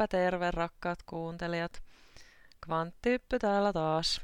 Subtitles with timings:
[0.00, 1.82] Tervepä terve, rakkaat kuuntelijat.
[2.64, 4.20] Kvanttyyppy täällä taas.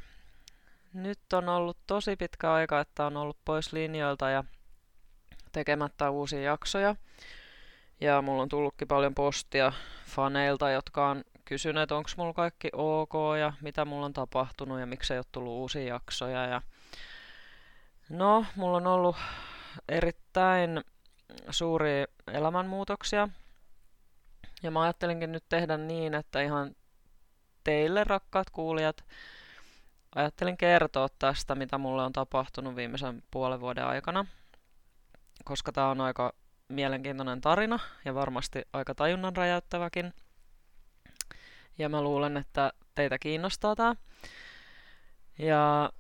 [0.93, 4.45] Nyt on ollut tosi pitkä aika, että on ollut pois linjoilta ja
[5.53, 6.97] tekemättä uusia jaksoja.
[8.01, 9.73] Ja mulla on tullutkin paljon postia
[10.07, 15.13] faneilta, jotka on kysyneet, onko mulla kaikki ok ja mitä mulla on tapahtunut ja miksi
[15.13, 16.47] ei ole tullut uusia jaksoja.
[16.47, 16.63] Ja
[18.09, 19.17] no, mulla on ollut
[19.89, 20.85] erittäin
[21.51, 23.29] suuria elämänmuutoksia.
[24.67, 26.77] Ja mä ajattelinkin nyt tehdä niin, että ihan
[27.65, 29.05] teille rakkaat kuulijat,
[30.15, 34.27] ajattelin kertoa tästä, mitä mulle on tapahtunut viimeisen puolen vuoden aikana,
[35.45, 36.33] koska tämä on aika
[36.69, 40.15] mielenkiintoinen tarina ja varmasti aika tajunnan räjäyttäväkin.
[41.79, 43.95] Ja mä luulen, että teitä kiinnostaa tämä.
[45.39, 45.91] Ja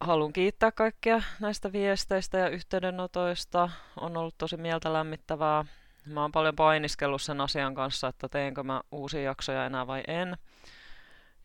[0.00, 3.70] haluan kiittää kaikkia näistä viesteistä ja yhteydenotoista.
[4.00, 5.64] On ollut tosi mieltä lämmittävää.
[6.08, 10.36] Mä oon paljon painiskellut sen asian kanssa, että teenkö mä uusia jaksoja enää vai en.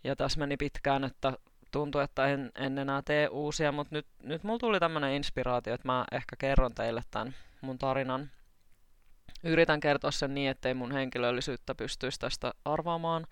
[0.03, 1.33] Ja tässä meni pitkään, että
[1.71, 5.87] tuntui, että en, en enää tee uusia, mutta nyt, nyt mulla tuli tämmöinen inspiraatio, että
[5.87, 8.29] mä ehkä kerron teille tämän mun tarinan.
[9.43, 13.27] Yritän kertoa sen niin, ettei mun henkilöllisyyttä pystyisi tästä arvaamaan.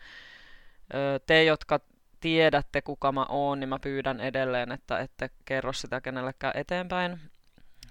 [1.25, 1.79] Te, jotka
[2.19, 7.19] tiedätte, kuka mä oon, niin mä pyydän edelleen, että ette kerro sitä kenellekään eteenpäin.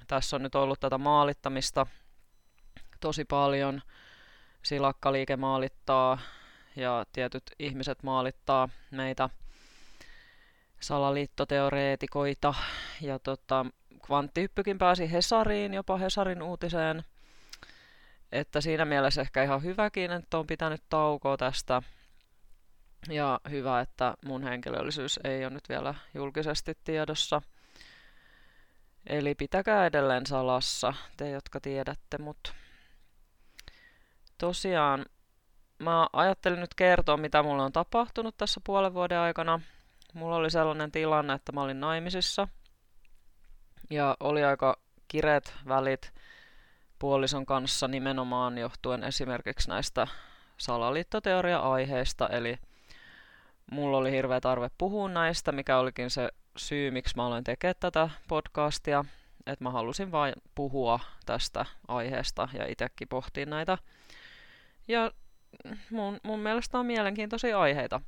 [0.07, 1.87] Tässä on nyt ollut tätä maalittamista
[3.01, 3.83] tosi paljon.
[4.63, 6.19] Silakkaliike maalittaa
[6.77, 9.29] ja tietyt ihmiset maalittaa meitä
[10.81, 12.55] salaliittoteoreetikoita.
[13.01, 13.67] Ja tota,
[14.07, 17.05] kvanttihyppykin pääsi Hesariin, jopa Hesarin uutiseen.
[18.33, 21.83] Että siinä mielessä ehkä ihan hyväkin, että on pitänyt taukoa tästä.
[23.09, 27.43] Ja hyvä, että mun henkilöllisyys ei ole nyt vielä julkisesti tiedossa.
[29.07, 32.53] Eli pitäkää edelleen salassa, te jotka tiedätte, mutta
[34.41, 35.07] tosiaan
[35.79, 39.61] mä ajattelin nyt kertoa, mitä mulle on tapahtunut tässä puolen vuoden aikana.
[40.15, 42.49] Mulla oli sellainen tilanne, että mä olin naimisissa
[43.91, 46.13] ja oli aika kireet välit
[46.99, 50.07] puolison kanssa nimenomaan johtuen esimerkiksi näistä
[50.59, 52.59] salaliittoteoria-aiheista, eli
[53.71, 58.11] mulla oli hirveä tarve puhua näistä, mikä olikin se syy, miksi mä aloin tekemään tätä
[58.29, 59.05] podcastia,
[59.47, 63.79] että mä halusin vain puhua tästä aiheesta ja itsekin pohtia näitä.
[64.91, 65.11] Ja
[65.91, 68.01] mun, mun mielestä on mielenkiintoisia aiheita.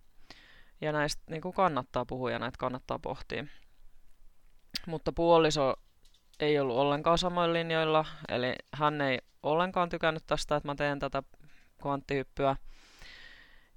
[0.80, 3.46] Ja näistä niin kuin kannattaa puhua ja näitä kannattaa pohtia.
[4.86, 5.74] Mutta puoliso
[6.40, 11.22] ei ollut ollenkaan samoin linjoilla, eli hän ei ollenkaan tykännyt tästä, että mä teen tätä
[11.82, 12.56] kvanttihyppyä.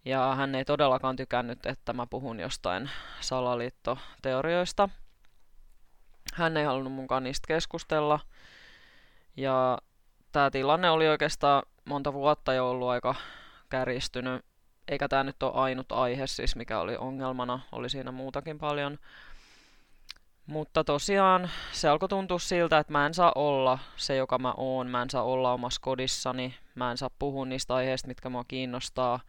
[0.05, 2.89] Ja hän ei todellakaan tykännyt, että mä puhun jostain
[3.21, 4.89] salaliittoteorioista.
[6.33, 8.19] Hän ei halunnut munkaan niistä keskustella.
[9.37, 9.77] Ja
[10.31, 13.15] tämä tilanne oli oikeastaan monta vuotta jo ollut aika
[13.69, 14.45] kärjistynyt.
[14.87, 18.97] Eikä tämä nyt ole ainut aihe, siis mikä oli ongelmana, oli siinä muutakin paljon.
[20.45, 24.87] Mutta tosiaan se alkoi tuntua siltä, että mä en saa olla se, joka mä oon.
[24.87, 26.55] Mä en saa olla omassa kodissani.
[26.75, 29.19] Mä en saa puhua niistä aiheista, mitkä mua kiinnostaa.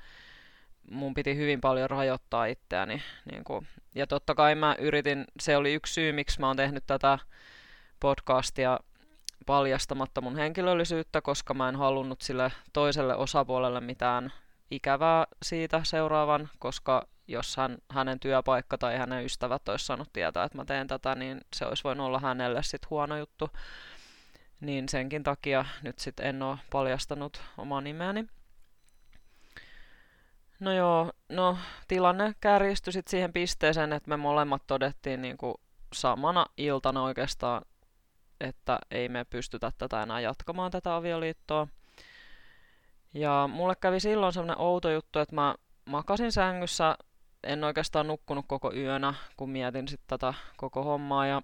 [0.91, 3.03] Mun piti hyvin paljon rajoittaa itseäni.
[3.31, 3.67] Niin kuin.
[3.95, 7.19] Ja totta kai mä yritin, se oli yksi syy, miksi mä oon tehnyt tätä
[8.01, 8.79] podcastia
[9.47, 14.33] paljastamatta mun henkilöllisyyttä, koska mä en halunnut sille toiselle osapuolelle mitään
[14.71, 20.59] ikävää siitä seuraavan, koska jos hän, hänen työpaikka tai hänen ystävät olisi saanut tietää, että
[20.59, 23.51] mä teen tätä, niin se olisi voinut olla hänelle sitten huono juttu.
[24.61, 28.27] Niin senkin takia nyt sitten en ole paljastanut omaa nimeäni.
[30.61, 35.55] No joo, no tilanne kärjistyi sitten siihen pisteeseen, että me molemmat todettiin niin kuin
[35.93, 37.63] samana iltana oikeastaan,
[38.41, 41.69] että ei me pystytä tätä enää jatkamaan tätä avioliittoa.
[43.15, 45.55] Ja mulle kävi silloin semmoinen outo juttu, että mä
[45.85, 46.97] makasin sängyssä,
[47.43, 51.43] en oikeastaan nukkunut koko yönä, kun mietin sitten tätä koko hommaa ja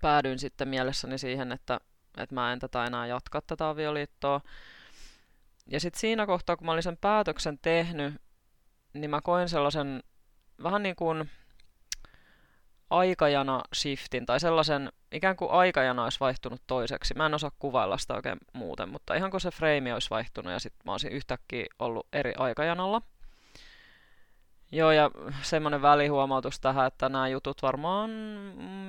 [0.00, 1.80] päädyin sitten mielessäni siihen, että,
[2.16, 4.40] että mä en tätä enää jatka tätä avioliittoa.
[5.70, 8.14] Ja sitten siinä kohtaa, kun mä olin sen päätöksen tehnyt,
[8.92, 10.02] niin mä koin sellaisen
[10.62, 11.30] vähän niin kuin
[12.90, 17.14] aikajana shiftin tai sellaisen, ikään kuin aikajana olisi vaihtunut toiseksi.
[17.14, 20.58] Mä en osaa kuvailla sitä oikein muuten, mutta ihan kuin se frame olisi vaihtunut ja
[20.58, 23.02] sitten mä olisin yhtäkkiä ollut eri aikajanalla.
[24.72, 25.10] Joo, ja
[25.42, 28.10] semmoinen välihuomautus tähän, että nämä jutut varmaan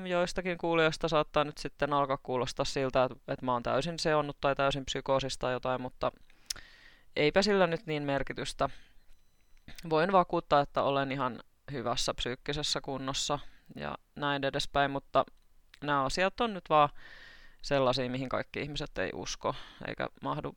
[0.06, 4.86] joistakin kuulijoista saattaa nyt sitten alkaa kuulostaa siltä, että, mä oon täysin seonnut tai täysin
[4.86, 6.12] psykoosista tai jotain, mutta
[7.16, 8.70] eipä sillä nyt niin merkitystä.
[9.90, 11.40] Voin vakuuttaa, että olen ihan
[11.72, 13.40] hyvässä psyykkisessä kunnossa
[13.76, 15.26] ja näin edespäin, mutta
[15.84, 16.90] nämä asiat on nyt vaan
[17.62, 19.56] sellaisia, mihin kaikki ihmiset ei usko,
[19.88, 20.56] eikä mahdu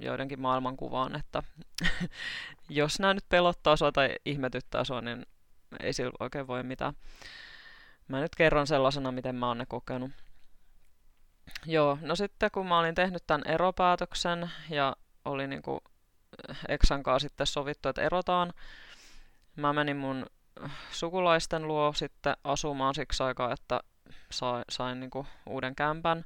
[0.00, 1.42] joidenkin maailmankuvaan, että,
[2.68, 5.26] jos nämä nyt pelottaa sua tai ihmetyttää sua, niin
[5.80, 6.94] ei sillä oikein voi mitään.
[8.08, 10.10] Mä nyt kerron sellaisena, miten mä oon ne kokenut.
[11.66, 15.82] Joo, no sitten kun mä olin tehnyt tämän eropäätöksen ja oli niinku
[16.68, 18.52] Eksan kanssa sitten sovittu, että erotaan,
[19.56, 20.26] mä menin mun
[20.92, 23.80] sukulaisten luo sitten asumaan siksi aikaa, että
[24.30, 26.24] sain, sain niinku uuden kämpän.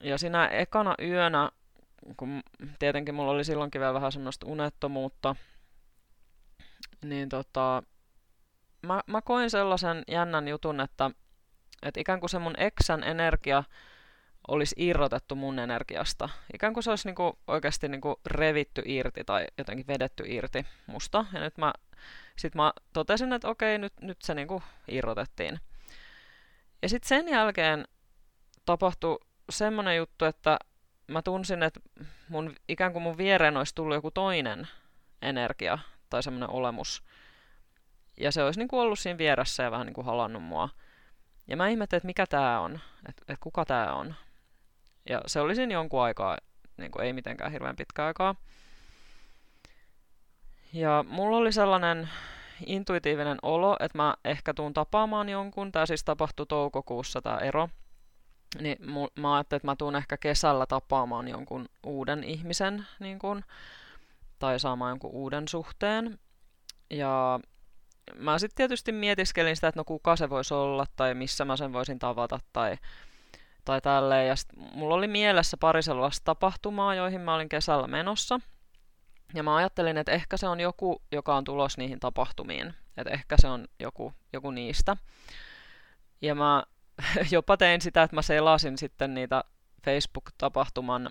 [0.00, 1.50] Ja siinä ekana yönä,
[2.16, 2.42] kun
[2.78, 5.36] tietenkin mulla oli silloinkin vielä vähän semmoista unettomuutta,
[7.04, 7.82] niin tota,
[8.82, 11.10] mä, mä koin sellaisen jännän jutun, että,
[11.82, 13.64] että ikään kuin se mun eksän energia
[14.48, 16.28] olisi irrotettu mun energiasta.
[16.54, 21.24] Ikään kuin se olisi niinku oikeasti niinku revitty irti tai jotenkin vedetty irti musta.
[21.32, 21.72] Ja nyt mä,
[22.38, 25.60] sit mä totesin, että okei, nyt, nyt se niinku irrotettiin.
[26.82, 27.84] Ja sitten sen jälkeen
[28.66, 29.18] tapahtui
[29.50, 30.58] semmoinen juttu, että
[31.06, 31.80] mä tunsin, että
[32.28, 34.68] mun, ikään kuin mun viereen olisi tullut joku toinen
[35.22, 35.78] energia
[36.10, 37.02] tai semmoinen olemus.
[38.20, 40.68] Ja se olisi niin kuin ollut siinä vieressä ja vähän niin kuin halannut mua.
[41.48, 44.14] Ja mä ihmettelin, että mikä tämä on, että, että kuka tämä on.
[45.08, 46.38] Ja se oli siinä jonkun aikaa,
[46.76, 48.34] niin kuin ei mitenkään hirveän pitkä aikaa.
[50.72, 52.08] Ja mulla oli sellainen
[52.66, 55.72] intuitiivinen olo, että mä ehkä tuun tapaamaan jonkun.
[55.72, 57.68] Tämä siis tapahtui toukokuussa tämä ero.
[58.60, 58.78] Niin
[59.18, 63.44] mä ajattelin, että mä tuun ehkä kesällä tapaamaan jonkun uuden ihmisen niin kun,
[64.38, 66.18] tai saamaan jonkun uuden suhteen.
[66.90, 67.40] Ja
[68.16, 71.72] mä sitten tietysti mietiskelin sitä, että no kuka se voisi olla tai missä mä sen
[71.72, 72.76] voisin tavata tai,
[73.64, 74.28] tai tälleen.
[74.28, 78.40] Ja sit mulla oli mielessä pari sellaista tapahtumaa, joihin mä olin kesällä menossa.
[79.34, 82.74] Ja mä ajattelin, että ehkä se on joku, joka on tulos niihin tapahtumiin.
[82.96, 84.96] Että ehkä se on joku, joku niistä.
[86.22, 86.62] Ja mä
[87.30, 89.44] jopa tein sitä, että mä selasin sitten niitä
[89.84, 91.10] Facebook-tapahtuman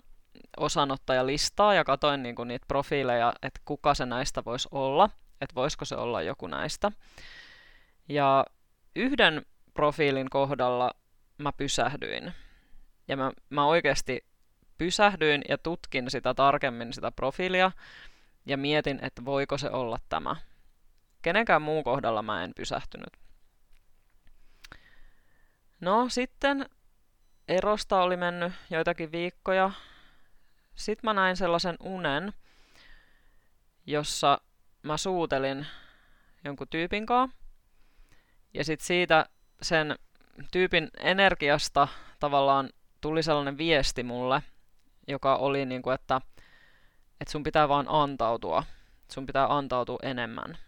[0.56, 5.10] osanottajalistaa ja katoin niinku niitä profiileja, että kuka se näistä voisi olla,
[5.40, 6.92] että voisiko se olla joku näistä.
[8.08, 8.46] Ja
[8.96, 10.90] yhden profiilin kohdalla
[11.38, 12.32] mä pysähdyin.
[13.08, 14.24] Ja mä, mä oikeasti
[14.78, 17.72] pysähdyin ja tutkin sitä tarkemmin sitä profiilia
[18.46, 20.36] ja mietin, että voiko se olla tämä.
[21.22, 23.12] Kenenkään muun kohdalla mä en pysähtynyt.
[25.80, 26.66] No sitten
[27.48, 29.70] erosta oli mennyt joitakin viikkoja.
[30.74, 32.32] Sitten mä näin sellaisen unen,
[33.86, 34.40] jossa
[34.82, 35.66] mä suutelin
[36.44, 37.36] jonkun tyypin kanssa.
[38.54, 39.26] Ja sitten siitä
[39.62, 39.98] sen
[40.50, 41.88] tyypin energiasta
[42.20, 42.70] tavallaan
[43.00, 44.42] tuli sellainen viesti mulle,
[45.08, 46.20] joka oli niin kuin, että,
[47.20, 48.64] että sun pitää vaan antautua.
[49.12, 50.58] Sun pitää antautua enemmän.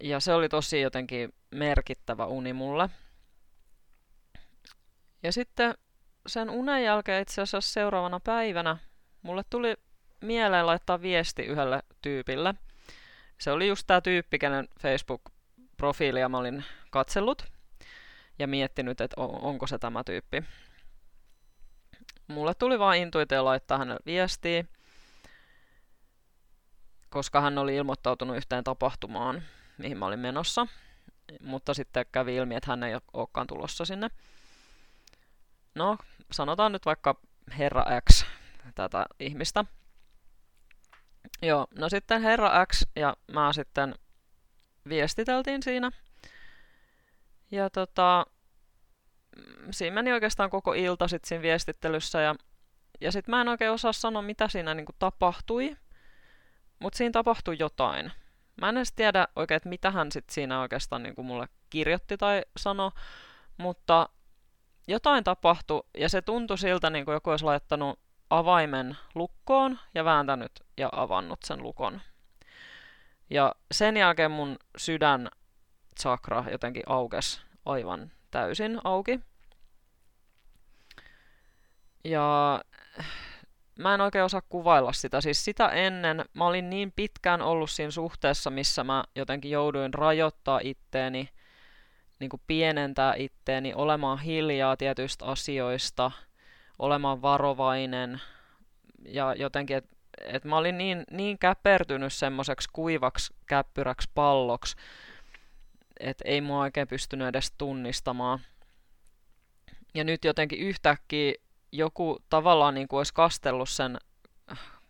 [0.00, 2.90] Ja se oli tosi jotenkin merkittävä uni mulle.
[5.22, 5.74] Ja sitten
[6.26, 8.76] sen unen jälkeen itse asiassa seuraavana päivänä
[9.22, 9.74] mulle tuli
[10.20, 12.54] mieleen laittaa viesti yhdelle tyypille.
[13.38, 14.68] Se oli just tämä tyyppi, kenen
[15.76, 17.44] Facebook-profiilia mä olin katsellut
[18.38, 20.44] ja miettinyt, että onko se tämä tyyppi.
[22.26, 24.64] Mulle tuli vaan intuitio laittaa hänelle viestiä,
[27.10, 29.42] koska hän oli ilmoittautunut yhteen tapahtumaan,
[29.78, 30.66] mihin mä olin menossa.
[31.40, 34.10] Mutta sitten kävi ilmi, että hän ei olekaan tulossa sinne.
[35.74, 35.98] No,
[36.32, 37.20] sanotaan nyt vaikka
[37.58, 38.24] Herra X,
[38.74, 39.64] tätä ihmistä.
[41.42, 43.94] Joo, no sitten Herra X ja mä sitten
[44.88, 45.90] viestiteltiin siinä.
[47.50, 48.26] Ja tota,
[49.70, 52.34] siinä meni oikeastaan koko ilta sitten siinä viestittelyssä ja,
[53.00, 55.76] ja sitten mä en oikein osaa sanoa, mitä siinä niinku tapahtui,
[56.78, 58.12] mutta siinä tapahtui jotain.
[58.60, 62.42] Mä en edes tiedä oikein, että mitä hän sitten siinä oikeastaan niinku mulle kirjoitti tai
[62.56, 62.90] sanoi,
[63.56, 64.08] mutta
[64.88, 67.98] jotain tapahtui ja se tuntui siltä, niin kuin joku olisi laittanut
[68.30, 72.00] avaimen lukkoon ja vääntänyt ja avannut sen lukon.
[73.30, 75.28] Ja sen jälkeen mun sydän
[76.00, 79.20] chakra jotenkin aukes aivan täysin auki.
[82.04, 82.60] Ja
[83.78, 85.20] mä en oikein osaa kuvailla sitä.
[85.20, 90.60] Siis sitä ennen mä olin niin pitkään ollut siinä suhteessa, missä mä jotenkin jouduin rajoittaa
[90.62, 91.28] itteeni,
[92.20, 96.10] niin kuin pienentää itteeni, olemaan hiljaa tietyistä asioista,
[96.78, 98.20] olemaan varovainen
[99.08, 104.76] ja jotenkin, että et mä olin niin, niin käpertynyt semmoiseksi kuivaksi käppyräksi palloksi,
[106.00, 108.38] että ei mua oikein pystynyt edes tunnistamaan.
[109.94, 111.32] Ja nyt jotenkin yhtäkkiä
[111.72, 113.98] joku tavallaan niin kuin olisi kastellut sen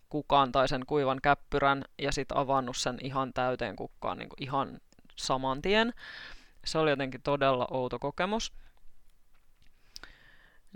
[0.09, 4.81] kukaan tai sen kuivan käppyrän ja sitten avannut sen ihan täyteen kukkaan niin kuin ihan
[5.17, 5.93] saman tien.
[6.65, 8.53] Se oli jotenkin todella outo kokemus.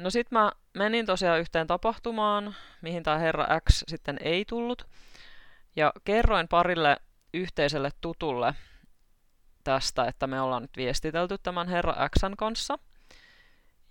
[0.00, 4.86] No sit mä menin tosiaan yhteen tapahtumaan, mihin tämä herra X sitten ei tullut.
[5.76, 6.96] Ja kerroin parille
[7.34, 8.54] yhteiselle tutulle
[9.64, 12.78] tästä, että me ollaan nyt viestitelty tämän herra Xn kanssa.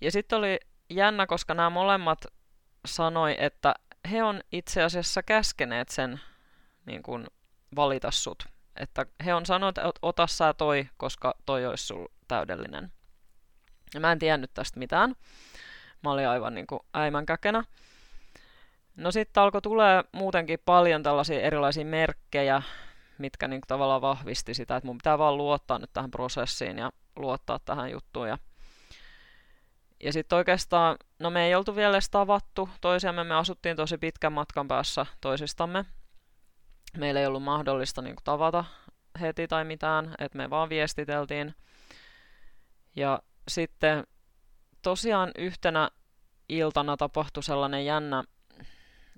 [0.02, 2.26] Ja sitten oli jännä, koska nämä molemmat
[2.86, 3.74] sanoi, että
[4.12, 6.20] he on itse asiassa käskeneet sen
[6.86, 7.28] niin kuin,
[7.76, 8.44] valita sut.
[8.76, 12.92] Että he on sanonut, että ota sä toi, koska toi olisi sul täydellinen.
[13.94, 15.16] Ja mä en tiennyt tästä mitään.
[16.04, 17.64] Mä olin aivan niin kuin äimänkäkenä.
[18.96, 22.62] No sitten alkoi tulee muutenkin paljon tällaisia erilaisia merkkejä,
[23.18, 26.92] mitkä niin kuin tavallaan vahvisti sitä, että mun pitää vaan luottaa nyt tähän prosessiin ja
[27.16, 28.28] luottaa tähän juttuun.
[28.28, 28.38] Ja,
[30.04, 34.34] ja sitten oikeastaan, no me ei oltu vielä edes tavattu toisiamme, me asuttiin tosi pitkän
[34.34, 35.86] matkan päässä toisistamme.
[36.98, 38.66] Meillä ei ollut mahdollista niin kuin, tavata
[39.22, 41.56] heti tai mitään, että me vaan viestiteltiin.
[42.96, 44.04] Ja sitten
[44.82, 45.90] tosiaan yhtenä
[46.50, 48.24] iltana tapahtui sellainen jännä,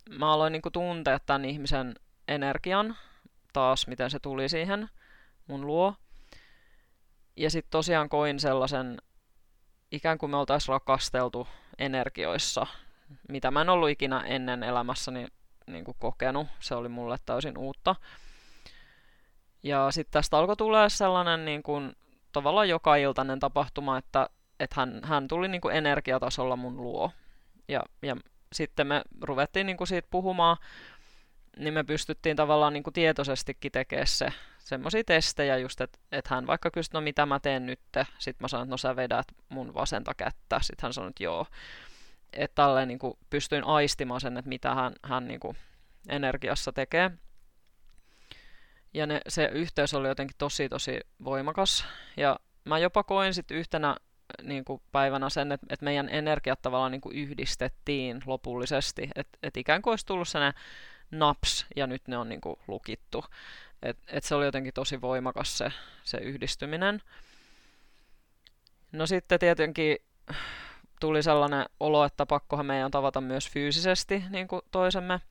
[0.09, 1.95] mä aloin niin kuin, tuntea tämän ihmisen
[2.27, 2.97] energian,
[3.53, 4.89] taas, miten se tuli siihen
[5.47, 5.95] mun luo.
[7.37, 9.01] Ja sitten tosiaan koin sellaisen,
[9.91, 12.67] ikään kuin me oltaisiin rakasteltu energioissa,
[13.29, 15.27] mitä mä en ollut ikinä ennen elämässäni
[15.67, 16.47] niin kuin kokenut.
[16.59, 17.95] Se oli mulle täysin uutta.
[19.63, 21.95] Ja sitten tästä alkoi tulee sellainen niin kuin,
[22.31, 24.29] tavallaan joka iltainen tapahtuma, että,
[24.61, 27.11] että hän, hän tuli niin kuin energiatasolla mun luo.
[27.67, 28.17] Ja, ja
[28.53, 30.57] sitten me ruvettiin niin kuin siitä puhumaan
[31.57, 34.27] niin me pystyttiin tavallaan niin kuin tietoisestikin tekemään se,
[34.59, 37.79] semmoisia testejä just, että et hän vaikka kysyi, no mitä mä teen nyt,
[38.19, 41.45] sitten mä sanoin, että no sä vedät mun vasenta kättä, sitten hän sanoi, että joo.
[42.33, 45.57] Että tälleen niin kuin pystyin aistimaan sen, että mitä hän, hän niin kuin
[46.09, 47.11] energiassa tekee.
[48.93, 51.85] Ja ne, se yhteys oli jotenkin tosi tosi voimakas.
[52.17, 53.95] Ja mä jopa koin sitten yhtenä
[54.43, 59.09] niin kuin päivänä sen, että, että meidän energiat tavallaan niin kuin yhdistettiin lopullisesti.
[59.15, 60.61] Että et ikään kuin olisi tullut sellainen
[61.11, 63.25] naps ja nyt ne on niin kuin lukittu.
[63.81, 65.71] Et, et se oli jotenkin tosi voimakas se,
[66.03, 67.01] se yhdistyminen.
[68.91, 69.97] No sitten tietenkin
[70.99, 75.21] tuli sellainen olo, että pakkohan meidän tavata myös fyysisesti niin kuin toisemme.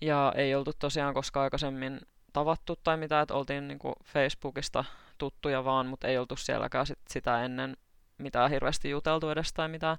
[0.00, 2.00] Ja ei oltu tosiaan koskaan aikaisemmin
[2.32, 4.84] tavattu tai mitä, että oltiin niin kuin Facebookista
[5.18, 7.76] tuttuja vaan, mutta ei oltu sielläkään sit sitä ennen
[8.18, 9.96] mitään hirveästi juteltu edes tai mitään.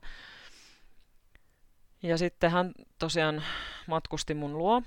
[2.04, 3.44] Ja sitten hän tosiaan
[3.88, 4.82] matkusti mun luo,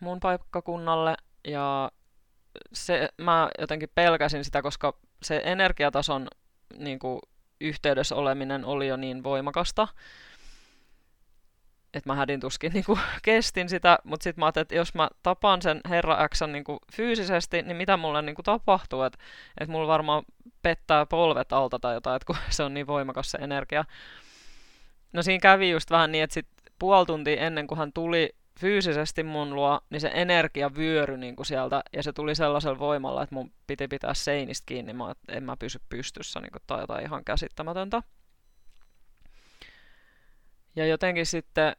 [0.00, 1.14] mun paikkakunnalle,
[1.44, 1.90] ja
[2.72, 6.28] se, mä jotenkin pelkäsin sitä, koska se energiatason
[6.76, 7.20] niin kuin,
[7.60, 9.88] yhteydessä oleminen oli jo niin voimakasta,
[11.94, 15.08] että mä hädin tuskin niin kuin, kestin sitä, mutta sitten mä ajattelin, että jos mä
[15.22, 19.18] tapaan sen Herra X niin kuin, fyysisesti, niin mitä mulle niin kuin, tapahtuu, että
[19.60, 20.22] et mulla varmaan
[20.62, 23.84] pettää polvet alta tai jotain, että kun se on niin voimakas se energia.
[25.12, 26.46] No siinä kävi just vähän niin, että sit
[26.78, 31.46] puoli tuntia ennen kuin hän tuli fyysisesti mun luo, niin se energia vyöry niin kuin
[31.46, 35.44] sieltä, ja se tuli sellaisella voimalla, että mun piti pitää seinistä kiinni, mä, että en
[35.44, 38.02] mä pysy pystyssä, niin kuin, tai jotain ihan käsittämätöntä.
[40.78, 41.76] Ja jotenkin sitten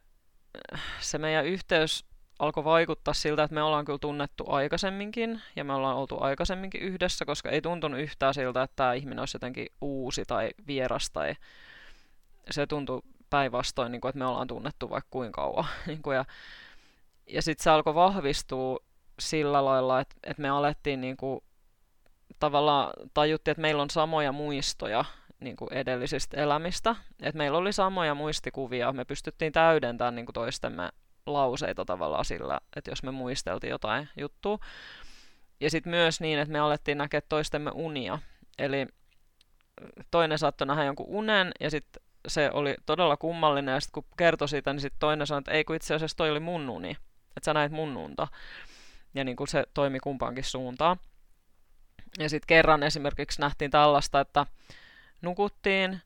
[1.00, 2.04] se meidän yhteys
[2.38, 7.24] alkoi vaikuttaa siltä, että me ollaan kyllä tunnettu aikaisemminkin, ja me ollaan oltu aikaisemminkin yhdessä,
[7.24, 11.34] koska ei tuntunut yhtään siltä, että tämä ihminen olisi jotenkin uusi tai vieras, tai
[12.50, 15.66] se tuntui päinvastoin, niin kuin, että me ollaan tunnettu vaikka kuinka kauan.
[15.86, 16.24] niin ja
[17.26, 18.78] ja sitten se alkoi vahvistua
[19.18, 21.40] sillä lailla, että, että me alettiin niin kuin,
[22.38, 25.04] tavallaan tajuttiin, että meillä on samoja muistoja
[25.40, 26.96] niin kuin edellisistä elämistä.
[27.22, 30.88] Että meillä oli samoja muistikuvia, me pystyttiin täydentämään niin kuin toistemme
[31.26, 34.58] lauseita tavallaan sillä, että jos me muisteltiin jotain juttua.
[35.60, 38.18] Ja sitten myös niin, että me alettiin näkeä toistemme unia.
[38.58, 38.86] Eli
[40.10, 44.48] toinen saattoi nähdä jonkun unen ja sitten se oli todella kummallinen, ja sitten kun kertoi
[44.48, 47.44] siitä, niin sitten toinen sanoi, että ei kun itse asiassa toi oli mun uni, että
[47.44, 48.28] sä näit mun unta.
[49.14, 50.96] Ja niin kuin se toimi kumpaankin suuntaan.
[52.18, 54.46] Ja sitten kerran esimerkiksi nähtiin tällaista, että
[55.22, 56.02] nukuttiin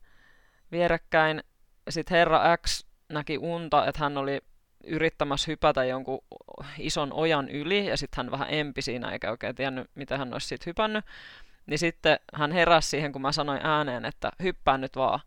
[0.71, 1.43] vierekkäin,
[1.89, 4.41] sitten herra X näki unta, että hän oli
[4.83, 6.19] yrittämässä hypätä jonkun
[6.79, 10.47] ison ojan yli, ja sitten hän vähän empi siinä, eikä oikein tiennyt, miten hän olisi
[10.47, 11.05] siitä hypännyt.
[11.65, 15.19] Niin sitten hän heräsi siihen, kun mä sanoin ääneen, että hyppää nyt vaan.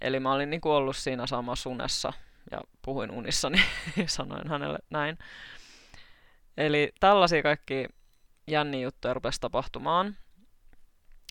[0.00, 2.12] Eli mä olin niin kuin ollut siinä samassa unessa
[2.50, 3.58] ja puhuin unissani
[3.96, 5.18] ja sanoin hänelle näin.
[6.56, 7.86] Eli tällaisia kaikki
[8.46, 10.16] jänniä juttuja rupesi tapahtumaan.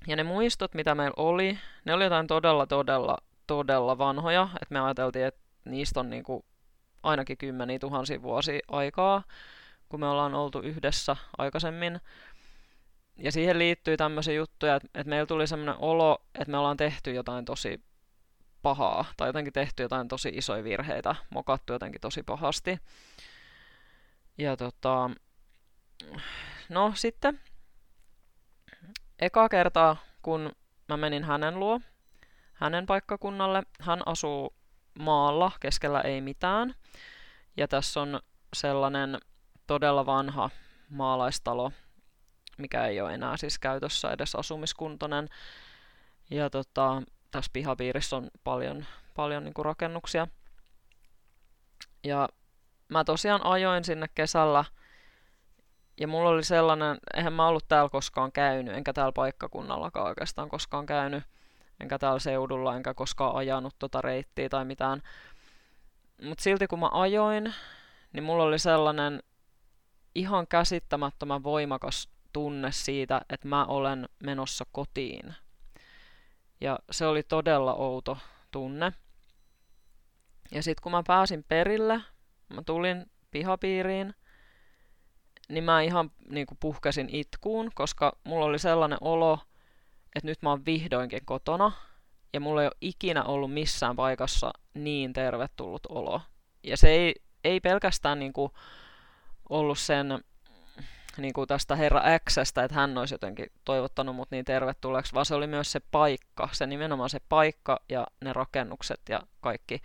[0.08, 4.50] Ja ne muistot, mitä meillä oli, ne oli jotain todella, todella, todella vanhoja.
[4.62, 6.46] Että me ajateltiin, että niistä on niinku
[7.04, 9.24] ainakin kymmeniä tuhansia vuosia aikaa,
[9.90, 12.00] kun me ollaan oltu yhdessä aikaisemmin.
[13.18, 17.14] Ja siihen liittyy tämmöisiä juttuja, että, että meillä tuli semmoinen olo, että me ollaan tehty
[17.14, 17.82] jotain tosi
[18.62, 22.80] pahaa tai jotenkin tehty jotain tosi isoja virheitä, mokattu jotenkin tosi pahasti.
[24.38, 25.10] Ja tota,
[26.70, 27.40] no sitten
[29.20, 30.52] eka kertaa, kun
[30.88, 31.80] mä menin hänen luo,
[32.54, 34.54] hänen paikkakunnalle, hän asuu
[35.00, 36.76] maalla, keskellä ei mitään.
[37.58, 38.20] Ja tässä on
[38.54, 39.18] sellainen
[39.68, 40.50] todella vanha
[40.90, 41.72] maalaistalo,
[42.58, 45.30] mikä ei ole enää siis käytössä edes asumiskuntoinen.
[46.30, 50.28] Ja tota, tässä pihapiirissä on paljon, paljon niin rakennuksia.
[52.04, 52.30] Ja
[52.90, 54.66] mä tosiaan ajoin sinne kesällä,
[56.00, 60.86] ja mulla oli sellainen, eihän mä ollut täällä koskaan käynyt, enkä täällä paikkakunnallakaan oikeastaan koskaan
[60.86, 61.24] käynyt,
[61.80, 65.02] enkä täällä seudulla, enkä koskaan ajanut tota reittiä tai mitään.
[66.24, 67.54] Mutta silti kun mä ajoin,
[68.14, 69.24] niin mulla oli sellainen
[70.16, 75.36] ihan käsittämättömän voimakas tunne siitä, että mä olen menossa kotiin.
[76.62, 78.18] Ja se oli todella outo
[78.52, 78.94] tunne.
[80.52, 82.02] Ja sitten kun mä pääsin perille,
[82.50, 84.16] mä tulin pihapiiriin,
[85.50, 89.40] niin mä ihan niin kuin puhkesin itkuun, koska mulla oli sellainen olo,
[90.16, 91.72] että nyt mä oon vihdoinkin kotona,
[92.34, 96.22] ja mulla ei ole ikinä ollut missään paikassa niin tervetullut olo.
[96.64, 98.52] Ja se ei, ei pelkästään niin kuin
[99.50, 100.24] ollut sen
[101.18, 105.36] niin kuin tästä herra Xstä, että hän olisi jotenkin toivottanut mut niin tervetulleeksi, vaan se
[105.36, 109.82] oli myös se paikka, se nimenomaan se paikka ja ne rakennukset ja kaikki.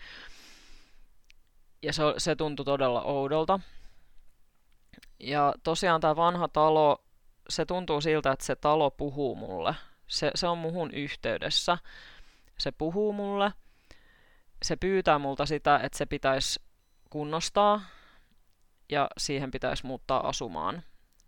[1.83, 3.61] Ja se, se tuntui todella oudolta.
[5.21, 7.05] Ja tosiaan tämä vanha talo,
[7.49, 9.75] se tuntuu siltä, että se talo puhuu mulle.
[10.07, 11.79] Se, se on muhun yhteydessä.
[12.59, 13.53] Se puhuu mulle.
[14.63, 16.61] Se pyytää multa sitä, että se pitäisi
[17.11, 17.81] kunnostaa
[18.89, 20.83] ja siihen pitäisi muuttaa asumaan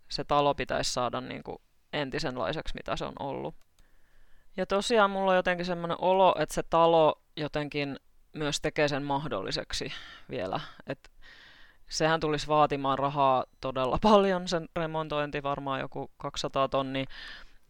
[0.09, 1.57] se talo pitäisi saada niin kuin
[1.93, 3.55] entisenlaiseksi, mitä se on ollut.
[4.57, 7.99] Ja tosiaan mulla on jotenkin semmoinen olo, että se talo jotenkin
[8.33, 9.91] myös tekee sen mahdolliseksi
[10.29, 10.59] vielä.
[10.87, 11.11] Et
[11.89, 17.05] sehän tulisi vaatimaan rahaa todella paljon, sen remontointi varmaan joku 200 tonni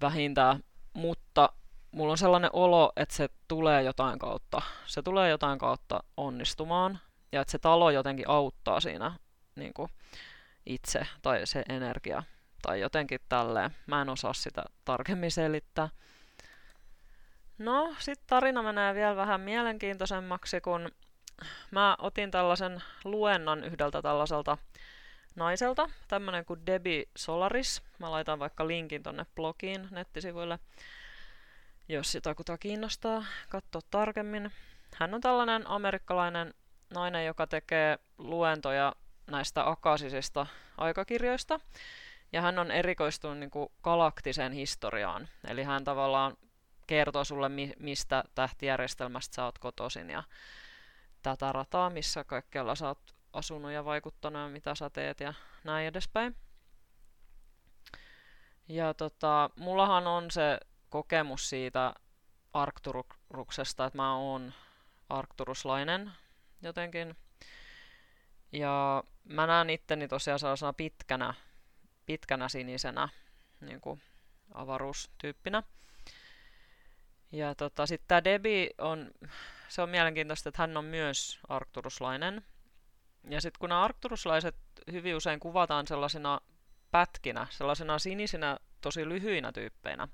[0.01, 1.49] vähintään, mutta
[1.91, 4.61] mulla on sellainen olo, että se tulee jotain kautta.
[4.85, 6.99] Se tulee jotain kautta onnistumaan
[7.31, 9.11] ja että se talo jotenkin auttaa siinä
[9.55, 9.89] niin kuin,
[10.65, 12.23] itse tai se energia
[12.61, 13.71] tai jotenkin tälleen.
[13.87, 15.89] Mä en osaa sitä tarkemmin selittää.
[17.57, 20.91] No, sitten tarina menee vielä vähän mielenkiintoisemmaksi, kun
[21.71, 24.57] mä otin tällaisen luennon yhdeltä tällaiselta
[25.35, 27.81] naiselta, tämmönen kuin Debbie Solaris.
[27.99, 30.59] Mä laitan vaikka linkin tonne blogiin nettisivuille,
[31.89, 34.51] jos sitä kuta kiinnostaa katsoa tarkemmin.
[34.95, 36.53] Hän on tällainen amerikkalainen
[36.93, 38.93] nainen, joka tekee luentoja
[39.27, 41.59] näistä akasisista aikakirjoista.
[42.33, 45.27] Ja hän on erikoistunut niin kuin galaktiseen historiaan.
[45.47, 46.37] Eli hän tavallaan
[46.87, 50.23] kertoo sulle, mi- mistä tähtijärjestelmästä sä oot kotoisin ja
[51.25, 55.33] tätä rataa, missä kaikkialla sä oot asunut ja vaikuttanut ja mitä sä teet ja
[55.63, 56.35] näin edespäin.
[58.67, 60.59] Ja tota, mullahan on se
[60.89, 61.93] kokemus siitä
[62.53, 64.53] Arcturuksesta, että mä oon
[65.09, 66.11] arkturuslainen
[66.61, 67.15] jotenkin.
[68.51, 71.33] Ja mä näen itteni tosiaan sellaisena pitkänä,
[72.05, 73.09] pitkänä sinisenä
[73.61, 74.01] niin kuin
[74.53, 75.63] avaruustyyppinä.
[77.35, 79.11] Ja tota, sitten tämä Debi on,
[79.67, 82.45] se on mielenkiintoista, että hän on myös arkturuslainen.
[83.29, 84.55] Ja sitten kun nämä arkturuslaiset
[84.91, 86.41] hyvin usein kuvataan sellaisina
[86.91, 90.07] pätkinä, sellaisina sinisinä, tosi lyhyinä tyyppeinä.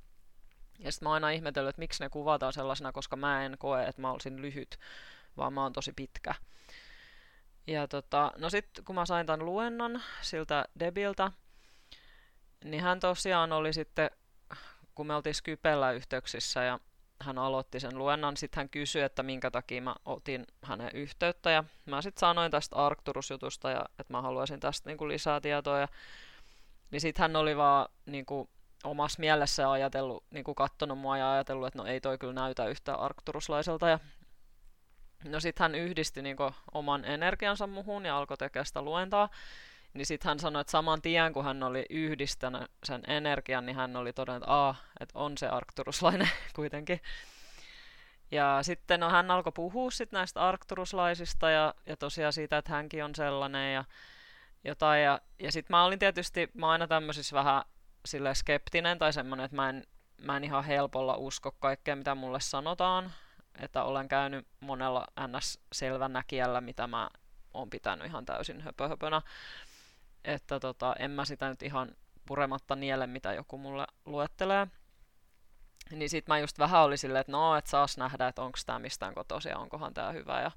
[0.79, 3.83] Ja sitten mä oon aina ihmetellyt, että miksi ne kuvataan sellaisena, koska mä en koe,
[3.83, 4.79] että mä olisin lyhyt,
[5.37, 6.35] vaan mä oon tosi pitkä.
[7.67, 11.31] Ja tota, no sitten kun mä sain tämän luennon siltä Debiltä,
[12.63, 14.09] niin hän tosiaan oli sitten,
[14.95, 16.79] kun me oltiin Skypellä yhteyksissä ja
[17.21, 21.51] hän aloitti sen luennon, sitten hän kysyi, että minkä takia mä otin hänen yhteyttä.
[21.51, 25.79] Ja mä sitten sanoin tästä Arcturus-jutusta ja että mä haluaisin tästä niinku lisää tietoa.
[25.79, 25.87] Ja
[26.91, 28.49] niin sitten hän oli vaan niinku,
[28.83, 32.99] omassa mielessä ajatellut, niinku kattonut mua ja ajatellut, että no ei toi kyllä näytä yhtään
[32.99, 33.89] Arcturuslaiselta.
[33.89, 33.99] Ja
[35.23, 39.29] No sitten hän yhdisti niinku oman energiansa muhun ja alkoi tekemään sitä luentaa.
[39.93, 43.95] Niin sitten hän sanoi, että saman tien kun hän oli yhdistänyt sen energian, niin hän
[43.95, 47.01] oli todennut, että, Aa, että on se arkturuslainen kuitenkin.
[48.31, 53.03] Ja sitten no, hän alkoi puhua sit näistä arkturuslaisista ja, ja tosiaan siitä, että hänkin
[53.03, 53.85] on sellainen ja
[54.63, 55.03] jotain.
[55.03, 57.63] Ja, ja sitten mä olin tietysti, mä aina tämmöisissä vähän
[58.05, 59.83] sille skeptinen tai semmoinen, että mä en,
[60.21, 63.11] mä en ihan helpolla usko kaikkea, mitä mulle sanotaan
[63.59, 67.09] että olen käynyt monella NS-selvänäkijällä, mitä mä
[67.53, 69.21] oon pitänyt ihan täysin höpöhöpönä.
[70.25, 74.67] Että tota, en mä sitä nyt ihan purematta niele, mitä joku mulle luettelee.
[75.91, 78.79] Niin sit mä just vähän olin silleen, että no, et saas nähdä, että onko tämä
[78.79, 80.51] mistään kotoisin ja onkohan tämä hyvä ja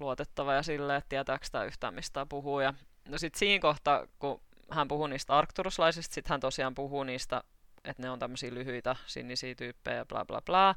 [0.00, 2.60] luotettava ja silleen, että tietääkö tämä yhtään mistään puhuu.
[2.60, 2.74] Ja
[3.08, 7.42] no sit siinä kohtaa, kun hän puhuu niistä arkturuslaisista, sit hän tosiaan puhuu niistä,
[7.84, 10.74] että ne on tämmöisiä lyhyitä sinisiä tyyppejä ja bla bla bla.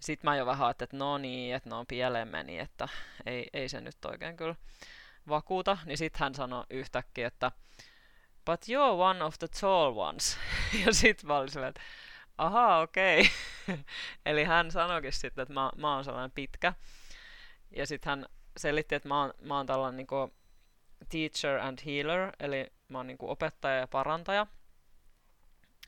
[0.00, 2.88] Sitten mä jo vähän ajattelin, että no niin, että ne on pieleen meni, että
[3.26, 4.54] ei, ei se nyt oikein kyllä
[5.28, 5.78] vakuuta.
[5.84, 7.52] Niin sitten hän sanoi yhtäkkiä, että
[8.44, 10.38] but you're one of the tall ones.
[10.86, 11.80] ja sitten mä olin että
[12.38, 13.20] aha, okei.
[13.20, 13.78] Okay.
[14.26, 16.72] Eli hän sanoikin sitten, että mä, mä oon sellainen pitkä.
[17.70, 20.34] Ja sitten hän selitti, että mä oon, mä oon tällainen niinku
[21.08, 24.46] teacher and healer, eli mä oon niinku opettaja ja parantaja.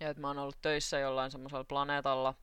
[0.00, 2.34] Ja että mä oon ollut töissä jollain semmoisella planeetalla,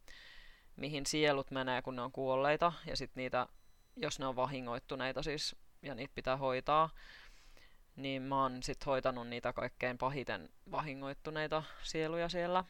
[0.76, 3.48] mihin sielut menee, kun ne on kuolleita, ja sitten niitä,
[3.96, 6.90] jos ne on vahingoittuneita siis, ja niitä pitää hoitaa,
[7.96, 12.64] niin mä oon sit hoitanut niitä kaikkein pahiten vahingoittuneita sieluja siellä.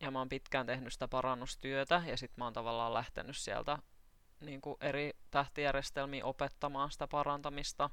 [0.00, 3.78] Ja mä oon pitkään tehnyt sitä parannustyötä, ja sitten mä oon tavallaan lähtenyt sieltä
[4.40, 7.90] niin kuin eri tähtijärjestelmiin opettamaan sitä parantamista.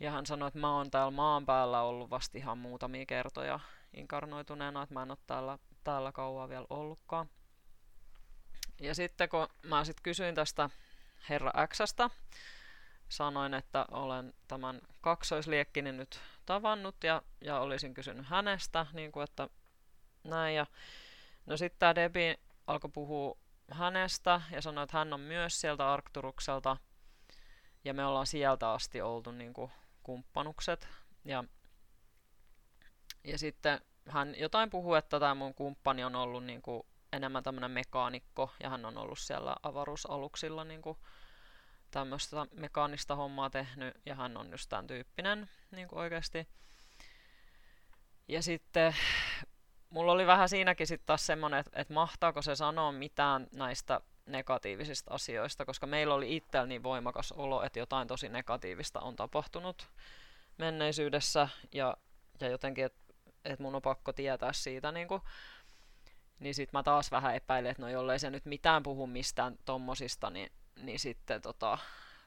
[0.00, 3.60] Ja hän sanoi, että mä oon täällä maan päällä ollut vasta ihan muutamia kertoja
[3.94, 7.30] inkarnoituneena, että mä en ole täällä, täällä kauan vielä ollutkaan.
[8.80, 10.70] Ja sitten kun mä sitten kysyin tästä
[11.28, 12.10] Herra Xstä,
[13.08, 19.48] sanoin, että olen tämän kaksoisliekkini nyt tavannut ja, ja olisin kysynyt hänestä, niin kuin, että
[20.24, 20.56] näin.
[20.56, 20.66] Ja,
[21.46, 22.34] no sitten tämä Debi
[22.66, 23.38] alkoi puhua
[23.70, 26.76] hänestä ja sanoi, että hän on myös sieltä Arcturukselta
[27.84, 29.70] ja me ollaan sieltä asti oltu niin kuin,
[30.02, 30.88] kumppanukset.
[31.24, 31.44] Ja,
[33.24, 37.70] ja sitten hän jotain puhuu, että tämä mun kumppani on ollut niin kuin, enemmän tämmöinen
[37.70, 40.98] mekaanikko ja hän on ollut siellä avaruusaluksilla niin kuin,
[41.90, 46.48] tämmöistä mekaanista hommaa tehnyt ja hän on just tämän tyyppinen niin kuin oikeasti.
[48.28, 48.96] Ja sitten
[49.90, 55.14] mulla oli vähän siinäkin sitten taas semmoinen, että, että mahtaako se sanoa mitään näistä negatiivisista
[55.14, 59.88] asioista, koska meillä oli itsellä niin voimakas olo, että jotain tosi negatiivista on tapahtunut
[60.58, 61.96] menneisyydessä ja,
[62.40, 65.22] ja jotenkin, että, että mun on pakko tietää siitä niin kuin,
[66.40, 70.30] niin sitten mä taas vähän epäilen, että no jollei se nyt mitään puhu mistään tommosista,
[70.30, 71.78] niin, niin sitten tota,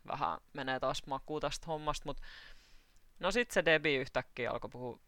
[0.08, 2.24] vähän menee taas makuun tästä hommasta, mutta
[3.20, 5.00] no sitten se Debbie yhtäkkiä alkoi puhua,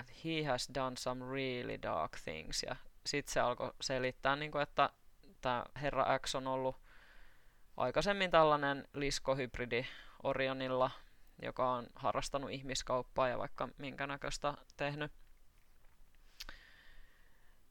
[0.00, 2.76] että he has done some really dark things, ja
[3.06, 4.90] sitten se alkoi selittää, niin kuin, että
[5.40, 6.76] tämä herra X on ollut
[7.76, 9.86] aikaisemmin tällainen liskohybridi
[10.22, 10.90] Orionilla,
[11.42, 15.12] joka on harrastanut ihmiskauppaa ja vaikka minkä näköistä tehnyt.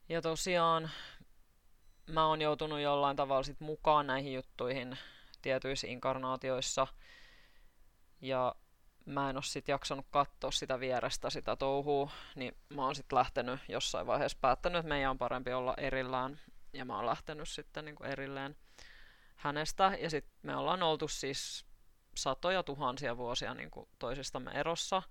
[0.09, 0.91] Ja tosiaan
[2.07, 4.97] mä oon joutunut jollain tavalla sit mukaan näihin juttuihin
[5.41, 6.87] tietyissä inkarnaatioissa.
[8.21, 8.55] Ja
[9.05, 13.59] mä en oo sit jaksanut katsoa sitä vierestä sitä touhua, niin mä oon sit lähtenyt
[13.67, 16.39] jossain vaiheessa päättänyt, että meidän on parempi olla erillään.
[16.73, 18.55] Ja mä oon lähtenyt sitten niin erilleen
[19.35, 19.97] hänestä.
[19.99, 21.65] Ja sitten me ollaan oltu siis
[22.15, 25.01] satoja tuhansia vuosia niin toisistamme erossa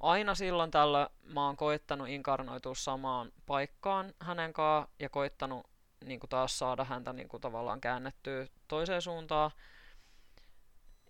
[0.00, 5.66] aina silloin tällä mä oon koittanut inkarnoitua samaan paikkaan hänen kanssaan ja koittanut
[6.06, 9.50] niin kuin taas saada häntä niin kuin tavallaan käännettyä toiseen suuntaan,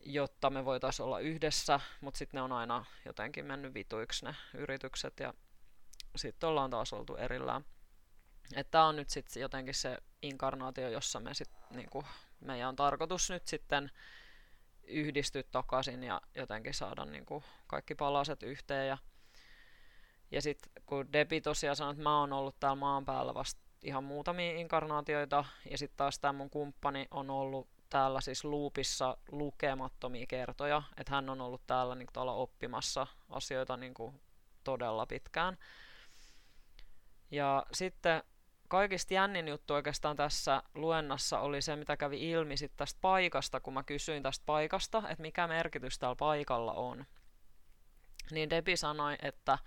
[0.01, 5.21] jotta me voitaisiin olla yhdessä, mutta sitten ne on aina jotenkin mennyt vituiksi ne yritykset
[5.21, 5.35] ja
[6.17, 7.65] sitten ollaan taas oltu erillään.
[8.71, 12.05] Tämä on nyt sitten jotenkin se inkarnaatio, jossa me sit, niinku,
[12.41, 13.91] meidän on tarkoitus nyt sitten
[14.83, 18.89] yhdistyä takaisin ja jotenkin saada niin kuin kaikki palaset yhteen.
[18.89, 18.99] Ja,
[20.31, 24.05] ja sitten kun Debi tosiaan sanoi, että mä oon ollut täällä maan päällä vasta ihan
[24.05, 30.83] muutamia inkarnaatioita, ja sitten taas tämä mun kumppani on ollut täällä siis loopissa lukemattomia kertoja,
[30.97, 34.21] että hän on ollut täällä niin kuin, oppimassa asioita niin kuin,
[34.65, 35.59] todella pitkään.
[37.31, 38.23] Ja sitten
[38.69, 43.75] kaikista jännin juttu oikeastaan tässä luennassa oli se, mitä kävi ilmi sit tästä paikasta, kun
[43.75, 47.07] mä kysyin tästä paikasta, että mikä merkitys tällä paikalla on.
[48.31, 49.59] Niin Debi sanoi, että,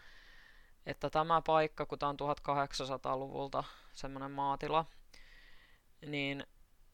[0.86, 3.64] että tämä paikka, kun tämä on 1800-luvulta
[3.94, 4.86] semmoinen maatila,
[6.06, 6.48] niin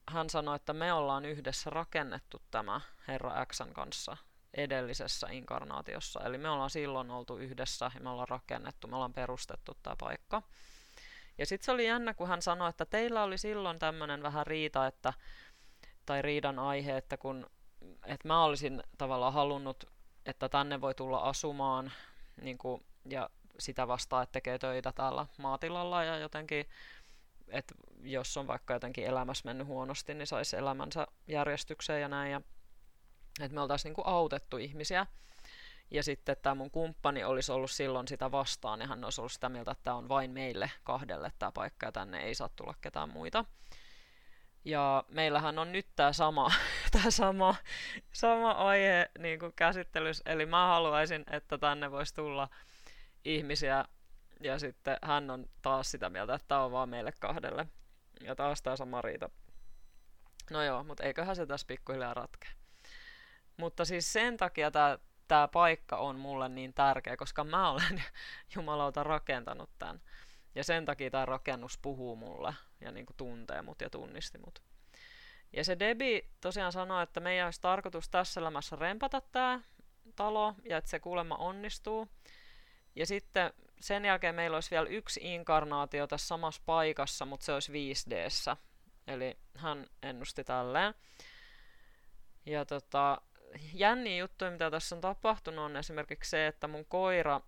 [0.10, 4.18] hän sanoi, että me ollaan yhdessä rakennettu tämä Herra Xn kanssa
[4.54, 6.20] edellisessä inkarnaatiossa.
[6.24, 10.42] Eli me ollaan silloin oltu yhdessä ja me ollaan rakennettu, me ollaan perustettu tämä paikka.
[11.38, 14.88] Ja sitten se oli jännä, kun hän sanoi, että teillä oli silloin tämmöinen vähän riita,
[14.88, 15.14] että,
[16.06, 17.46] tai riidan aihe, että kun
[18.06, 19.84] että mä olisin tavallaan halunnut,
[20.26, 21.92] että tänne voi tulla asumaan
[22.42, 26.66] niin kuin, ja sitä vastaan, että tekee töitä täällä maatilalla ja jotenkin,
[27.48, 32.32] että jos on vaikka jotenkin elämässä mennyt huonosti, niin saisi elämänsä järjestykseen ja näin.
[32.32, 32.42] Ja,
[33.42, 35.06] että me oltaisiin niin kuin autettu ihmisiä.
[35.92, 39.50] Ja sitten tämä mun kumppani olisi ollut silloin sitä vastaan ja hän olisi ollut sitä
[39.50, 43.10] mieltä, että tämä on vain meille kahdelle tämä paikka ja tänne ei saa tulla ketään
[43.10, 43.46] muita.
[44.66, 46.52] Ja meillähän on nyt tämä sama,
[46.92, 47.56] tää sama,
[48.14, 52.50] sama aihe niin kuin käsittelys, eli mä haluaisin, että tänne voisi tulla
[53.26, 53.86] ihmisiä,
[54.40, 57.68] ja sitten hän on taas sitä mieltä, että tämä on vaan meille kahdelle.
[58.22, 59.30] Ja taas tämä sama riita.
[60.52, 62.52] No joo, mutta eiköhän se tässä pikkuhiljaa ratkea.
[63.58, 68.04] Mutta siis sen takia tämä tämä paikka on mulle niin tärkeä, koska mä olen
[68.56, 70.02] jumalauta rakentanut tämän.
[70.56, 74.64] Ja sen takia tämä rakennus puhuu mulle ja niin kuin tuntee mut ja tunnisti mut.
[75.54, 79.62] Ja se Debi tosiaan sanoi, että meidän olisi tarkoitus tässä elämässä rempata tämä
[80.16, 82.08] talo ja että se kuulemma onnistuu.
[82.96, 87.72] Ja sitten sen jälkeen meillä olisi vielä yksi inkarnaatio tässä samassa paikassa, mutta se olisi
[87.72, 88.28] 5 d
[89.08, 90.94] Eli hän ennusti tälleen.
[92.46, 93.22] Ja tota,
[93.74, 97.42] jänniä juttuja, mitä tässä on tapahtunut, on esimerkiksi se, että mun koira,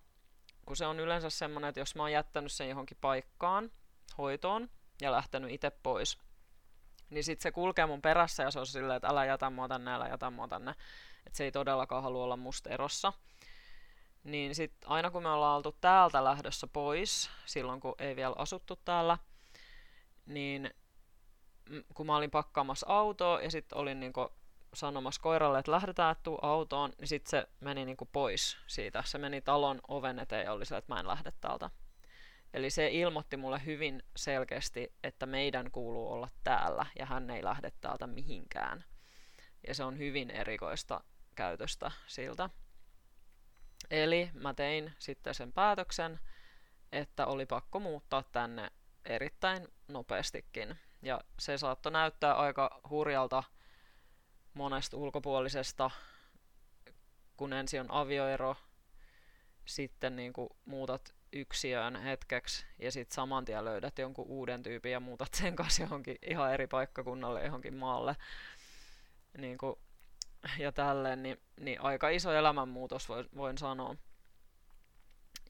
[0.66, 3.70] kun se on yleensä semmoinen, että jos mä oon jättänyt sen johonkin paikkaan,
[4.18, 6.18] hoitoon, ja lähtenyt itse pois,
[7.10, 9.92] niin sitten se kulkee mun perässä ja se on silleen, että älä jätä mua tänne,
[9.92, 10.70] älä jätä mua tänne.
[11.26, 13.12] Että se ei todellakaan halua olla musta erossa.
[14.28, 18.76] Niin sitten aina kun me ollaan oltu täältä lähdössä pois, silloin kun ei vielä asuttu
[18.76, 19.18] täällä,
[20.26, 20.70] niin
[21.94, 24.32] kun mä olin pakkaamassa autoa ja sitten olin niinku
[24.74, 29.02] sanomassa koiralle, että lähdetään tuu autoon, niin sitten se meni niinku pois siitä.
[29.06, 31.70] Se meni talon oven eteen ja oli se, että mä en lähde täältä.
[32.54, 37.72] Eli se ilmoitti mulle hyvin selkeästi, että meidän kuuluu olla täällä ja hän ei lähde
[37.80, 38.84] täältä mihinkään.
[39.66, 41.00] Ja se on hyvin erikoista
[41.34, 42.50] käytöstä siltä.
[43.90, 46.20] Eli mä tein sitten sen päätöksen,
[46.92, 48.70] että oli pakko muuttaa tänne
[49.04, 50.78] erittäin nopeastikin.
[51.02, 53.42] Ja se saattoi näyttää aika hurjalta
[54.54, 55.90] monesta ulkopuolisesta,
[57.36, 58.56] kun ensin on avioero,
[59.64, 65.00] sitten niin kuin muutat yksiöön hetkeksi ja sitten saman tien löydät jonkun uuden tyypin ja
[65.00, 68.16] muutat sen kanssa johonkin ihan eri paikkakunnalle, johonkin maalle.
[69.38, 69.76] Niin kuin,
[70.58, 73.96] ja tälleen, niin, niin aika iso elämänmuutos voin, voin sanoa.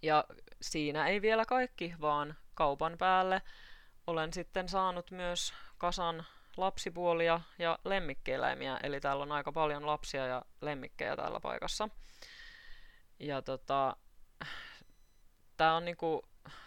[0.02, 0.24] Ja
[0.61, 3.42] siinä ei vielä kaikki, vaan kaupan päälle
[4.06, 10.42] olen sitten saanut myös kasan lapsipuolia ja lemmikkieläimiä, eli täällä on aika paljon lapsia ja
[10.61, 11.88] lemmikkejä täällä paikassa.
[13.18, 13.96] Ja tota,
[15.56, 16.22] tää on niinku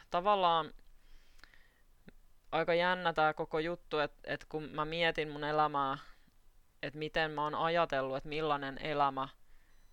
[0.10, 0.74] tavallaan
[2.52, 5.98] aika jännä tämä koko juttu, että et kun mä mietin mun elämää,
[6.82, 9.28] että miten mä oon ajatellut, että millainen elämä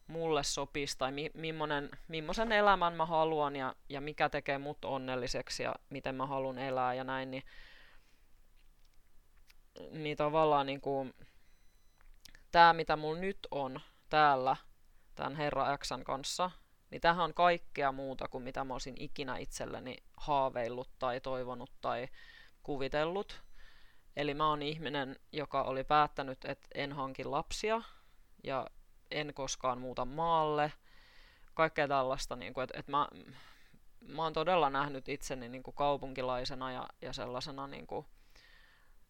[0.06, 1.30] mulle sopisi tai mi-
[2.08, 6.94] millaisen elämän mä haluan ja, ja mikä tekee mut onnelliseksi ja miten mä haluan elää
[6.94, 7.42] ja näin, niin
[9.90, 11.14] niin tavallaan niin kuin,
[12.50, 14.56] tämä, mitä mulla nyt on täällä
[15.14, 16.50] tämän Herra Xn kanssa,
[16.90, 22.08] niin tähän on kaikkea muuta kuin mitä mä olisin ikinä itselleni haaveillut tai toivonut tai
[22.62, 23.42] kuvitellut.
[24.18, 27.82] Eli mä oon ihminen, joka oli päättänyt, että en hanki lapsia
[28.44, 28.66] ja
[29.10, 30.72] en koskaan muuta maalle.
[31.54, 33.08] Kaikkea tällaista, niin kuin, että, että mä,
[34.00, 38.06] mä oon todella nähnyt itseni niin kuin kaupunkilaisena ja, ja sellaisena niin kuin,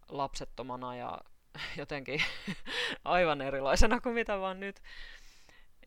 [0.08, 1.18] lapsettomana ja
[1.80, 2.22] jotenkin
[3.04, 4.82] aivan erilaisena kuin mitä vaan nyt.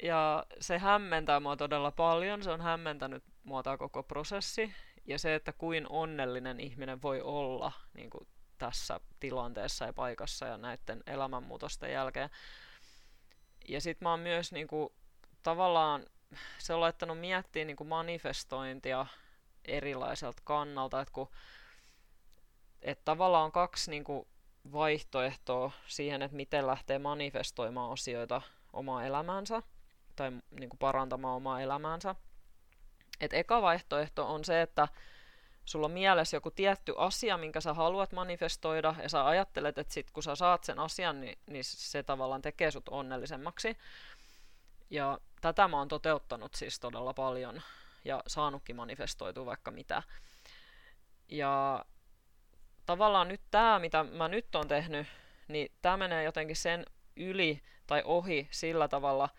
[0.03, 4.73] Ja se hämmentää mua todella paljon, se on hämmentänyt mua tämä koko prosessi.
[5.05, 8.27] Ja se, että kuin onnellinen ihminen voi olla niin kuin
[8.61, 12.29] tässä tilanteessa ja paikassa ja näiden elämänmuutosten jälkeen.
[13.67, 14.93] Ja sitten mä oon myös niin kuin,
[15.43, 16.05] tavallaan,
[16.57, 19.05] se on laittanut miettiä niin kuin manifestointia
[19.65, 21.29] erilaiselta kannalta, että kun
[22.81, 24.27] että tavallaan on kaksi niin kuin,
[24.71, 28.41] vaihtoehtoa siihen, että miten lähtee manifestoimaan asioita
[28.73, 29.61] omaa elämäänsä
[30.15, 32.15] tai niin kuin, parantamaan omaa elämäänsä.
[33.21, 34.87] Et eka vaihtoehto on se, että
[35.65, 40.11] sulla on mielessä joku tietty asia, minkä sä haluat manifestoida, ja sä ajattelet, että sit
[40.11, 43.77] kun sä saat sen asian, niin, niin se tavallaan tekee sut onnellisemmaksi.
[44.89, 47.61] Ja tätä mä oon toteuttanut siis todella paljon,
[48.05, 50.03] ja saanutkin manifestoitua vaikka mitä.
[51.29, 51.85] Ja
[52.85, 55.07] tavallaan nyt tämä, mitä mä nyt on tehnyt,
[55.47, 59.29] niin tämä menee jotenkin sen yli tai ohi sillä tavalla,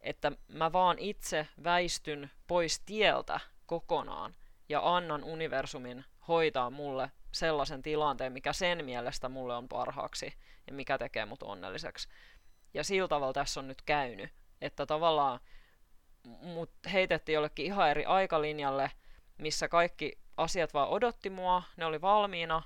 [0.00, 4.34] että mä vaan itse väistyn pois tieltä kokonaan
[4.68, 10.34] ja annan universumin hoitaa mulle sellaisen tilanteen, mikä sen mielestä mulle on parhaaksi
[10.66, 12.08] ja mikä tekee mut onnelliseksi.
[12.74, 15.40] Ja sillä tavalla tässä on nyt käynyt, että tavallaan
[16.42, 18.90] mut heitettiin jollekin ihan eri aikalinjalle,
[19.38, 22.62] missä kaikki asiat vaan odotti mua, ne oli valmiina,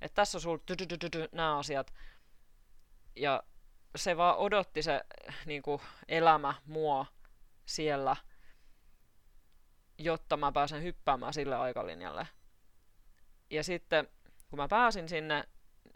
[0.00, 1.94] että tässä on sulla nämä asiat.
[3.16, 3.42] Ja
[3.96, 5.04] se vaan odotti se
[5.46, 7.06] niin kuin, elämä mua
[7.66, 8.16] siellä,
[9.98, 12.26] jotta mä pääsen hyppäämään sille aikalinjalle.
[13.50, 14.08] Ja sitten
[14.50, 15.44] kun mä pääsin sinne,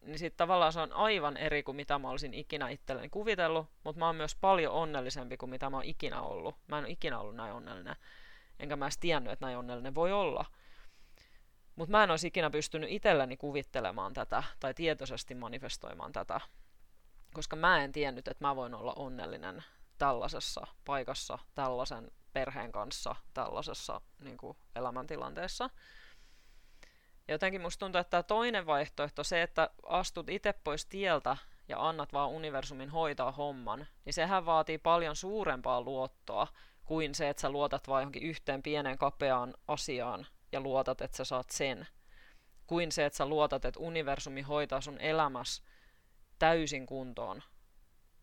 [0.03, 3.99] niin sitten tavallaan se on aivan eri kuin mitä mä olisin ikinä itselleni kuvitellut, mutta
[3.99, 6.57] mä oon myös paljon onnellisempi kuin mitä mä oon ikinä ollut.
[6.69, 7.97] Mä en ole ikinä ollut näin onnellinen,
[8.61, 10.45] enkä mä edes tiennyt, että näin onnellinen voi olla.
[11.77, 16.41] Mutta mä en olisi ikinä pystynyt itselleni kuvittelemaan tätä tai tietoisesti manifestoimaan tätä,
[17.35, 19.65] koska mä en tiennyt, että mä voin olla onnellinen
[19.99, 25.71] tällaisessa paikassa, tällaisen perheen kanssa, tällaisessa niin kuin, elämäntilanteessa.
[27.29, 31.37] Jotenkin musta tuntuu, että tämä toinen vaihtoehto, se, että astut itse pois tieltä
[31.69, 36.47] ja annat vaan universumin hoitaa homman, niin sehän vaatii paljon suurempaa luottoa
[36.85, 41.25] kuin se, että sä luotat vain johonkin yhteen pienen kapeaan asiaan ja luotat, että sä
[41.25, 41.87] saat sen.
[42.67, 45.63] Kuin se, että sä luotat, että universumi hoitaa sun elämässä
[46.39, 47.43] täysin kuntoon,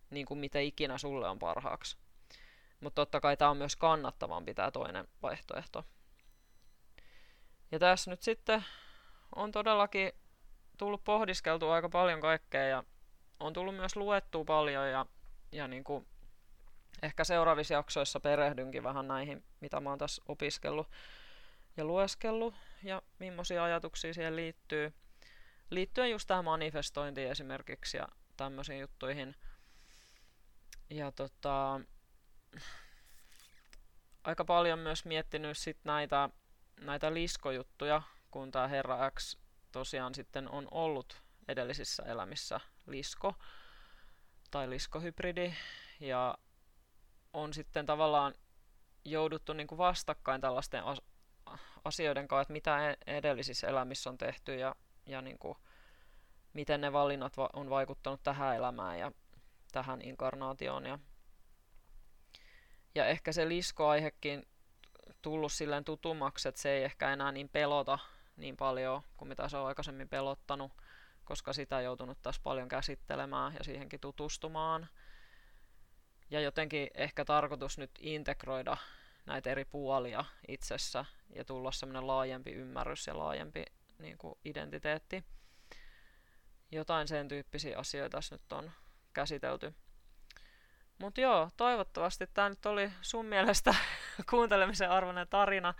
[0.09, 1.97] niin kuin mitä ikinä sulle on parhaaksi.
[2.79, 5.83] Mutta totta kai tämä on myös kannattavampi tämä toinen vaihtoehto.
[7.71, 8.65] Ja tässä nyt sitten
[9.35, 10.11] on todellakin
[10.77, 12.83] tullut pohdiskeltua aika paljon kaikkea ja
[13.39, 15.05] on tullut myös luettua paljon ja,
[15.51, 16.07] ja niin kuin
[17.01, 20.87] ehkä seuraavissa jaksoissa perehdynkin vähän näihin, mitä mä oon tässä opiskellut
[21.77, 24.93] ja lueskellut ja millaisia ajatuksia siihen liittyy.
[25.69, 29.35] Liittyen just tähän manifestointiin esimerkiksi ja tämmöisiin juttuihin.
[30.89, 31.81] Ja tota,
[34.23, 36.29] aika paljon myös miettinyt sit näitä,
[36.81, 39.37] näitä liskojuttuja, kun tämä Herra X
[39.71, 43.33] tosiaan sitten on ollut edellisissä elämissä lisko
[44.51, 45.53] tai liskohybridi
[45.99, 46.37] ja
[47.33, 48.33] on sitten tavallaan
[49.05, 50.83] jouduttu niin kuin vastakkain tällaisten
[51.85, 55.57] asioiden kanssa, että mitä e-, edellisissä elämissä on tehty ja, ja niin kuin,
[56.53, 59.11] miten ne valinnat va- on vaikuttanut tähän elämään ja
[59.71, 60.85] tähän inkarnaatioon.
[60.85, 60.99] Ja,
[62.97, 64.47] ja ehkä se liskoaihekin
[65.21, 67.99] tullut silleen tutummaksi, että se ei ehkä enää niin pelota
[68.37, 70.71] niin paljon kuin mitä se on aikaisemmin pelottanut,
[71.25, 74.87] koska sitä on joutunut taas paljon käsittelemään ja siihenkin tutustumaan.
[76.29, 78.77] Ja jotenkin ehkä tarkoitus nyt integroida
[79.25, 81.05] näitä eri puolia itsessä
[81.35, 83.65] ja tulla semmoinen laajempi ymmärrys ja laajempi
[83.99, 85.23] niin kuin identiteetti.
[86.71, 88.71] Jotain sen tyyppisiä asioita tässä nyt on
[89.13, 89.73] käsitelty.
[90.97, 93.75] Mutta joo, toivottavasti tämä nyt oli sun mielestä
[94.29, 95.73] kuuntelemisen arvoinen tarina.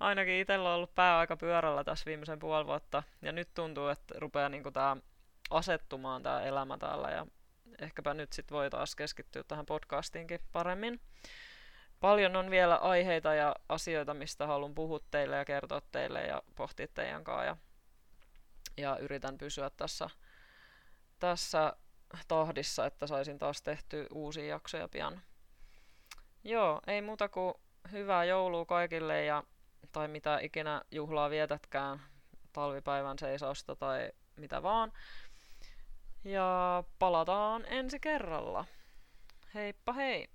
[0.00, 3.02] Ainakin itsellä on ollut pää aika pyörällä tässä viimeisen puoli vuotta.
[3.22, 4.96] Ja nyt tuntuu, että rupeaa niinku tää
[5.50, 7.10] asettumaan tämä elämä täällä.
[7.10, 7.26] Ja
[7.78, 11.00] ehkäpä nyt sitten voi taas keskittyä tähän podcastiinkin paremmin.
[12.00, 16.88] Paljon on vielä aiheita ja asioita, mistä haluan puhua teille ja kertoa teille ja pohtia
[16.94, 17.44] teidän kanssa.
[17.44, 17.56] Ja,
[18.76, 20.10] ja yritän pysyä tässä,
[21.18, 21.76] tässä
[22.28, 25.22] tahdissa, että saisin taas tehty uusia jaksoja pian.
[26.44, 27.54] Joo, ei muuta kuin
[27.92, 29.42] hyvää joulua kaikille ja
[29.92, 32.00] tai mitä ikinä juhlaa vietätkään,
[32.52, 34.92] talvipäivän seisausta tai mitä vaan.
[36.24, 38.64] Ja palataan ensi kerralla.
[39.54, 40.28] Heippa hei!